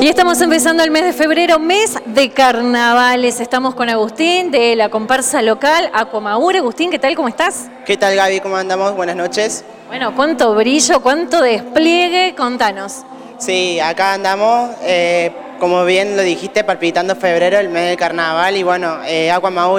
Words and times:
Y 0.00 0.06
estamos 0.06 0.40
empezando 0.40 0.84
el 0.84 0.92
mes 0.92 1.02
de 1.02 1.12
febrero, 1.12 1.58
mes 1.58 1.98
de 2.06 2.30
carnavales. 2.30 3.40
Estamos 3.40 3.74
con 3.74 3.88
Agustín 3.88 4.52
de 4.52 4.76
la 4.76 4.90
comparsa 4.90 5.42
local 5.42 5.90
Aquamaur. 5.92 6.54
Agustín, 6.56 6.88
¿qué 6.88 7.00
tal? 7.00 7.16
¿Cómo 7.16 7.26
estás? 7.26 7.66
¿Qué 7.84 7.96
tal 7.96 8.14
Gaby? 8.14 8.38
¿Cómo 8.38 8.56
andamos? 8.56 8.94
Buenas 8.94 9.16
noches. 9.16 9.64
Bueno, 9.88 10.14
cuánto 10.14 10.54
brillo, 10.54 11.02
cuánto 11.02 11.42
despliegue, 11.42 12.36
contanos. 12.36 12.98
Sí, 13.38 13.80
acá 13.80 14.12
andamos, 14.12 14.70
eh, 14.82 15.32
como 15.58 15.84
bien 15.84 16.16
lo 16.16 16.22
dijiste, 16.22 16.62
palpitando 16.62 17.16
febrero, 17.16 17.58
el 17.58 17.68
mes 17.68 17.88
del 17.88 17.96
carnaval. 17.96 18.56
Y 18.56 18.62
bueno, 18.62 18.98
eh, 19.04 19.32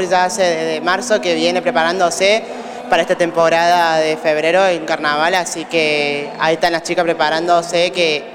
ya 0.10 0.26
hace 0.26 0.44
desde 0.44 0.82
marzo 0.82 1.22
que 1.22 1.34
viene 1.34 1.62
preparándose 1.62 2.44
para 2.90 3.04
esta 3.04 3.16
temporada 3.16 3.96
de 4.00 4.18
febrero 4.18 4.68
en 4.68 4.84
carnaval, 4.84 5.36
así 5.36 5.64
que 5.64 6.30
ahí 6.40 6.56
están 6.56 6.74
las 6.74 6.84
chicas 6.84 7.06
preparándose 7.06 7.92
que, 7.92 8.26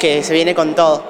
que 0.00 0.24
se 0.24 0.32
viene 0.32 0.56
con 0.56 0.74
todo. 0.74 1.09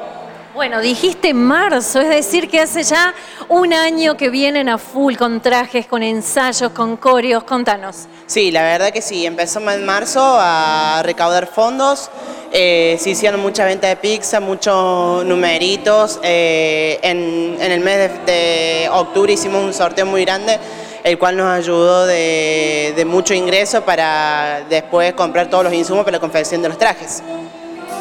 Bueno, 0.52 0.80
dijiste 0.80 1.32
marzo, 1.32 2.00
es 2.00 2.09
decir, 2.09 2.50
que 2.50 2.60
hace 2.60 2.82
ya 2.82 3.14
un 3.48 3.72
año 3.72 4.16
que 4.16 4.30
vienen 4.30 4.68
a 4.68 4.78
full 4.78 5.14
con 5.14 5.40
trajes, 5.40 5.86
con 5.86 6.02
ensayos, 6.02 6.73
con 6.73 6.96
coreos. 6.96 7.45
Contanos. 7.45 8.09
Sí, 8.26 8.50
la 8.50 8.64
verdad 8.64 8.90
que 8.90 9.00
sí. 9.00 9.24
Empezamos 9.24 9.74
en 9.74 9.86
marzo 9.86 10.20
a 10.20 11.02
recaudar 11.04 11.46
fondos. 11.46 12.10
Eh, 12.52 12.96
se 13.00 13.10
hicieron 13.10 13.40
mucha 13.40 13.64
venta 13.64 13.86
de 13.86 13.95
pizza, 13.95 14.40
muchos 14.40 15.24
numeritos. 15.24 16.18
Eh, 16.24 16.98
en, 17.01 17.56
el 17.60 17.80
mes 17.80 18.10
de, 18.26 18.88
octubre 18.92 19.32
hicimos 19.32 19.62
un 19.62 19.73
sorteo 19.73 20.04
muy 20.04 20.24
grande, 20.24 20.59
el 21.04 21.16
cual 21.16 21.37
nos 21.37 21.46
ayudó 21.46 22.06
de 22.06 23.04
mucho 23.06 23.34
ingreso 23.34 23.82
para 23.82 24.64
después 24.68 25.12
comprar 25.14 25.48
todos 25.48 25.62
los 25.62 25.73
insumos 25.73 26.04
para 26.04 26.16
la 26.16 26.20
confección 26.20 26.60
de 26.60 26.70
los 26.70 26.78
trajes. 26.78 27.23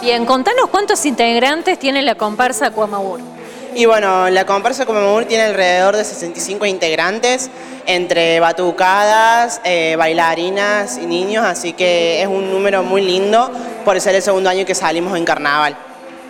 Bien, 0.01 0.25
contanos 0.25 0.69
cuántos 0.69 1.05
integrantes 1.05 1.77
tiene 1.77 2.01
la 2.01 2.15
comparsa 2.15 2.67
Aquamaur. 2.67 3.19
Y 3.75 3.85
bueno, 3.85 4.29
la 4.29 4.45
comparsa 4.45 4.83
Aquamaur 4.83 5.25
tiene 5.25 5.43
alrededor 5.43 5.95
de 5.97 6.05
65 6.05 6.65
integrantes, 6.65 7.49
entre 7.85 8.39
batucadas, 8.39 9.59
eh, 9.63 9.95
bailarinas 9.97 10.97
y 10.97 11.05
niños, 11.05 11.45
así 11.45 11.73
que 11.73 12.21
es 12.21 12.27
un 12.27 12.49
número 12.49 12.81
muy 12.81 13.01
lindo 13.01 13.51
por 13.83 13.99
ser 13.99 14.15
el 14.15 14.21
segundo 14.21 14.49
año 14.49 14.65
que 14.65 14.73
salimos 14.73 15.17
en 15.17 15.25
carnaval. 15.25 15.75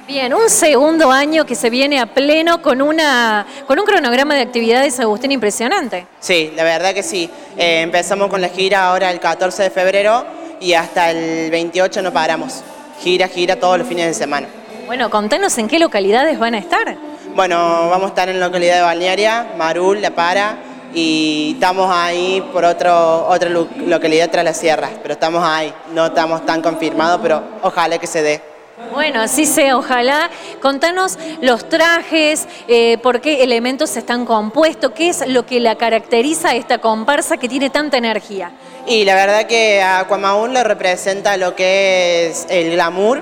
Bien, 0.07 0.33
un 0.33 0.49
segundo 0.49 1.11
año 1.11 1.45
que 1.45 1.53
se 1.53 1.69
viene 1.69 1.99
a 1.99 2.07
pleno 2.07 2.63
con, 2.63 2.81
una, 2.81 3.45
con 3.67 3.77
un 3.77 3.85
cronograma 3.85 4.33
de 4.33 4.41
actividades, 4.41 4.99
Agustín, 4.99 5.31
impresionante. 5.31 6.07
Sí, 6.19 6.51
la 6.55 6.63
verdad 6.63 6.95
que 6.95 7.03
sí. 7.03 7.29
Eh, 7.55 7.81
empezamos 7.81 8.29
con 8.29 8.41
la 8.41 8.49
gira 8.49 8.87
ahora 8.87 9.11
el 9.11 9.19
14 9.19 9.61
de 9.61 9.69
febrero 9.69 10.25
y 10.59 10.73
hasta 10.73 11.11
el 11.11 11.51
28 11.51 12.01
no 12.01 12.11
paramos 12.11 12.63
gira, 12.99 13.27
gira 13.27 13.55
todos 13.55 13.77
los 13.79 13.87
fines 13.87 14.07
de 14.07 14.13
semana. 14.13 14.47
Bueno, 14.85 15.09
contanos 15.09 15.57
en 15.57 15.67
qué 15.67 15.79
localidades 15.79 16.39
van 16.39 16.55
a 16.55 16.57
estar. 16.57 16.95
Bueno, 17.35 17.89
vamos 17.89 18.05
a 18.05 18.07
estar 18.07 18.29
en 18.29 18.39
la 18.39 18.47
localidad 18.47 18.77
de 18.77 18.81
Balnearia, 18.81 19.53
Marul, 19.57 20.01
La 20.01 20.11
Para, 20.11 20.57
y 20.93 21.51
estamos 21.53 21.89
ahí 21.93 22.43
por 22.51 22.65
otro, 22.65 23.27
otra 23.27 23.49
localidad 23.49 24.29
tras 24.31 24.43
las 24.43 24.57
sierras, 24.57 24.91
pero 25.01 25.13
estamos 25.13 25.43
ahí, 25.45 25.73
no 25.93 26.07
estamos 26.07 26.45
tan 26.45 26.61
confirmados, 26.61 27.19
pero 27.21 27.43
ojalá 27.61 27.97
que 27.99 28.07
se 28.07 28.23
dé. 28.23 28.48
Bueno, 28.91 29.21
así 29.21 29.45
sea, 29.45 29.77
ojalá. 29.77 30.29
Contanos 30.61 31.17
los 31.41 31.67
trajes, 31.67 32.47
eh, 32.67 32.97
por 32.99 33.21
qué 33.21 33.43
elementos 33.43 33.95
están 33.97 34.25
compuestos, 34.25 34.91
qué 34.95 35.09
es 35.09 35.27
lo 35.27 35.45
que 35.45 35.59
la 35.59 35.75
caracteriza 35.75 36.55
esta 36.55 36.79
comparsa 36.79 37.37
que 37.37 37.49
tiene 37.49 37.69
tanta 37.69 37.97
energía. 37.97 38.51
Y 38.87 39.05
la 39.05 39.15
verdad 39.15 39.45
que 39.45 39.81
a 39.81 40.07
le 40.47 40.63
representa 40.63 41.37
lo 41.37 41.55
que 41.55 42.27
es 42.27 42.47
el 42.49 42.71
glamour. 42.71 43.21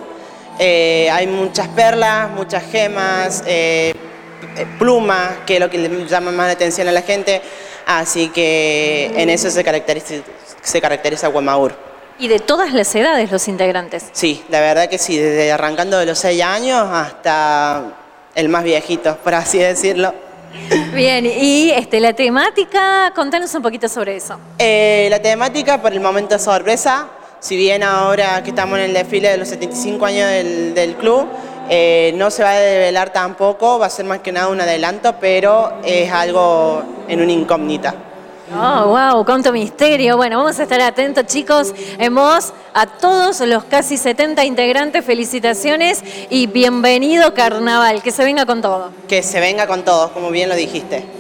Eh, 0.60 1.10
hay 1.12 1.28
muchas 1.28 1.68
perlas, 1.70 2.30
muchas 2.32 2.64
gemas, 2.72 3.44
eh, 3.46 3.94
plumas, 4.80 5.40
que 5.46 5.56
es 5.56 5.60
lo 5.60 5.70
que 5.70 5.78
le 5.78 6.06
llama 6.08 6.32
más 6.32 6.48
la 6.48 6.54
atención 6.54 6.88
a 6.88 6.92
la 6.92 7.02
gente. 7.02 7.42
Así 7.86 8.30
que 8.30 9.12
en 9.16 9.30
eso 9.30 9.50
se 9.50 9.64
caracteriza, 9.64 10.16
se 10.62 10.82
caracteriza 10.82 11.30
¿Y 12.20 12.28
de 12.30 12.40
todas 12.40 12.74
las 12.74 12.94
edades 12.96 13.32
los 13.32 13.48
integrantes? 13.48 14.06
Sí, 14.12 14.44
la 14.50 14.60
verdad 14.60 14.90
que 14.90 14.98
sí, 14.98 15.18
desde 15.18 15.52
arrancando 15.52 16.00
de 16.00 16.08
los 16.08 16.18
seis 16.18 16.42
años 16.42 16.88
hasta 16.92 17.94
el 18.34 18.50
más 18.50 18.64
viejito, 18.64 19.18
por 19.18 19.36
así 19.36 19.60
decirlo. 19.60 20.14
Bien, 20.94 21.26
y 21.26 21.70
este, 21.72 22.00
la 22.00 22.14
temática, 22.14 23.12
contanos 23.16 23.54
un 23.54 23.62
poquito 23.62 23.88
sobre 23.88 24.16
eso. 24.16 24.40
Eh, 24.58 25.08
la 25.12 25.22
temática, 25.22 25.80
por 25.80 25.94
el 25.94 26.00
momento 26.00 26.36
es 26.36 26.42
sorpresa, 26.42 27.08
si 27.40 27.56
bien 27.56 27.84
ahora 27.84 28.42
que 28.42 28.50
estamos 28.50 28.80
en 28.80 28.86
el 28.86 28.94
desfile 28.94 29.30
de 29.30 29.38
los 29.38 29.50
75 29.50 30.06
años 30.06 30.28
del, 30.30 30.96
club, 30.96 31.28
eh, 31.70 32.14
no 32.16 32.32
se 32.32 32.42
va 32.42 32.52
a 32.52 32.60
develar 32.60 33.14
tampoco, 33.14 33.78
va 33.78 33.86
a 33.86 33.90
ser 33.92 34.06
más 34.06 34.20
que 34.20 34.32
nada 34.32 34.48
un 34.48 34.60
adelanto, 34.60 35.16
pero 35.20 35.74
es 35.84 36.12
algo 36.12 36.82
en 37.08 37.22
una 37.22 37.32
incógnita. 37.32 38.07
Oh, 38.54 38.88
wow, 38.88 39.26
cuánto 39.26 39.52
misterio. 39.52 40.16
Bueno, 40.16 40.38
vamos 40.38 40.58
a 40.60 40.64
estar 40.64 40.80
atentos, 40.80 41.26
chicos, 41.26 41.74
voz 42.12 42.54
a 42.74 42.86
todos 42.86 43.42
los 43.42 43.66
casi 43.66 43.98
70 43.98 44.46
integrantes. 44.46 45.04
Felicitaciones 45.04 46.02
y 46.30 46.48
bienvenido 46.48 47.34
Carnaval. 47.34 48.02
Que 48.02 48.12
se 48.12 48.24
venga 48.24 48.46
con 48.46 48.62
todo. 48.62 48.92
Que 49.08 49.22
se 49.22 49.42
venga 49.42 49.68
con 49.68 49.84
todo, 49.84 50.14
como 50.14 50.32
bien 50.32 50.48
lo 50.48 50.56
dijiste. 50.56 51.17